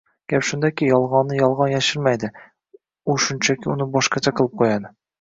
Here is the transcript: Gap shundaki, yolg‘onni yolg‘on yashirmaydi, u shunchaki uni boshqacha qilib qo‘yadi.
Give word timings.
Gap 0.31 0.45
shundaki, 0.51 0.87
yolg‘onni 0.91 1.37
yolg‘on 1.41 1.69
yashirmaydi, 1.75 2.33
u 3.17 3.21
shunchaki 3.29 3.75
uni 3.79 3.91
boshqacha 3.99 4.39
qilib 4.39 4.61
qo‘yadi. 4.65 4.97